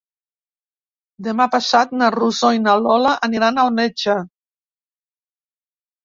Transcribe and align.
Demà 1.25 1.45
passat 1.55 1.91
na 1.99 2.07
Rosó 2.15 2.49
i 2.55 2.61
na 2.67 2.73
Lola 2.85 3.11
aniran 3.27 3.59
al 3.65 3.69
metge. 3.81 4.15